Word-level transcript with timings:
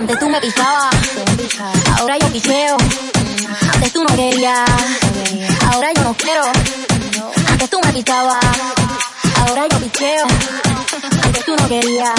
Antes 0.00 0.18
tú 0.18 0.30
me 0.30 0.40
picabas, 0.40 0.94
ahora 1.98 2.16
yo 2.16 2.26
picheo. 2.28 2.76
Antes 3.74 3.92
tú 3.92 4.02
no 4.02 4.16
querías, 4.16 4.70
ahora 5.70 5.92
yo 5.92 6.02
no 6.04 6.14
quiero. 6.14 6.42
Antes 7.50 7.68
tú 7.68 7.78
me 7.84 7.92
picabas, 7.92 8.38
ahora 9.40 9.66
yo 9.68 9.78
picheo. 9.78 10.26
Antes 11.22 11.44
tú 11.44 11.54
no 11.54 11.68
querías. 11.68 12.14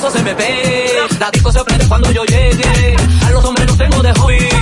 cosas 0.00 0.22
se 0.22 0.34
me. 0.34 0.34
La 1.18 1.30
disco 1.30 1.52
se 1.52 1.62
prende 1.64 1.86
cuando 1.86 2.10
yo 2.10 2.24
llegue. 2.24 2.96
A 3.26 3.30
los 3.30 3.44
hombres 3.44 3.66
los 3.66 3.76
tengo 3.76 4.02
de 4.02 4.12
hobby. 4.14 4.59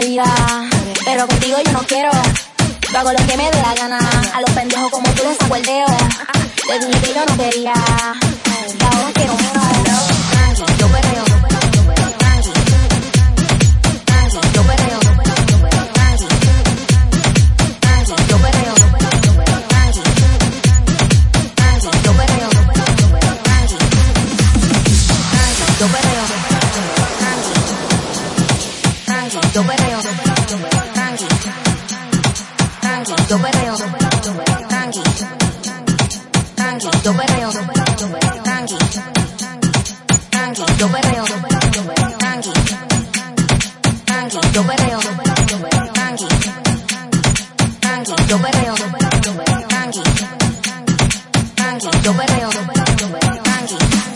querida. 0.00 0.24
Pero 1.04 1.26
contigo 1.26 1.56
yo 1.64 1.72
no 1.72 1.80
quiero. 1.80 2.10
Yo 2.92 2.98
hago 2.98 3.12
lo 3.12 3.26
que 3.26 3.36
me 3.36 3.50
dé 3.50 3.62
la 3.62 3.74
gana. 3.74 3.98
A 4.34 4.40
los 4.40 4.50
pendejos 4.50 4.90
como 4.90 5.08
tú 5.10 5.22
les 5.24 5.36
saco 5.38 5.56
el 5.56 5.62
dedo. 5.62 5.86
Yo 7.14 7.24
no 7.26 7.36
quería. 7.36 7.74
Y 8.78 8.84
ahora 8.84 9.12
quiero 9.14 9.34
menos. 9.36 9.75
yo 29.56 29.62
perreo, 29.62 29.98
tranqui, 30.92 31.26
tranqui, 32.82 33.14
yo 33.30 33.38
perreo, 33.38 33.74
tranqui, 34.68 35.00
tranqui, 36.54 36.90
yo 37.02 37.12
perreo, 37.16 37.50
tranqui, 38.44 38.76
tranqui, 40.30 40.62
yo 40.78 40.88
perreo, 40.92 41.24
tranqui, 42.18 42.52
tranqui, 44.04 44.38
yo 44.52 44.62
perreo, 44.66 45.00
tranqui, 45.94 46.28
tranqui, 47.80 48.14
yo 48.28 48.38
perreo, 48.42 48.74
tranqui, 49.70 50.02
tranqui, 51.56 51.88
yo 52.04 52.12
perreo, 52.12 52.50
tranqui. 53.42 54.15